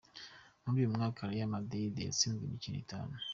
[0.61, 3.13] Muri uyu mwaka Real Madrid yatsinzwe imikino itanu.